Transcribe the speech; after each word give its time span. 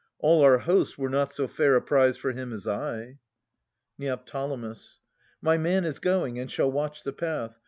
All 0.17 0.41
our 0.41 0.57
host 0.57 0.97
Were 0.97 1.11
not 1.11 1.31
so 1.31 1.47
fair 1.47 1.75
a 1.75 1.81
prize 1.83 2.17
for 2.17 2.31
him 2.31 2.51
as 2.51 2.67
I. 2.67 3.19
Neo. 3.99 4.19
My 5.43 5.57
man 5.59 5.85
is 5.85 5.99
going, 5.99 6.39
and 6.39 6.49
shall 6.49 6.71
watch 6.71 7.03
the 7.03 7.13
path. 7.13 7.59